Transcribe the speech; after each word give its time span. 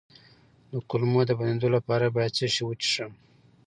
د 0.71 0.73
کولمو 0.89 1.21
د 1.27 1.31
بندیدو 1.39 1.69
لپاره 1.75 2.13
باید 2.15 2.35
څه 2.37 2.45
شی 2.53 2.63
وڅښم؟ 2.65 3.11